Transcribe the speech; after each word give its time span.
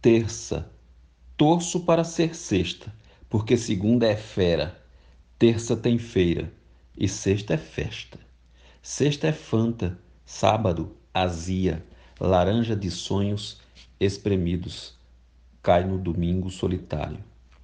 Terça. 0.00 0.70
Torço 1.36 1.80
para 1.80 2.04
ser 2.04 2.32
sexta, 2.32 2.94
porque 3.28 3.56
segunda 3.56 4.06
é 4.06 4.14
fera, 4.14 4.80
terça 5.36 5.76
tem 5.76 5.98
feira 5.98 6.52
e 6.96 7.08
sexta 7.08 7.54
é 7.54 7.56
festa. 7.56 8.16
Sexta 8.80 9.26
é 9.26 9.32
fanta, 9.32 9.98
sábado, 10.24 10.96
azia, 11.12 11.84
laranja 12.20 12.76
de 12.76 12.92
sonhos 12.92 13.60
espremidos. 13.98 14.96
Cai 15.60 15.82
no 15.82 15.98
domingo 15.98 16.48
solitário. 16.48 17.18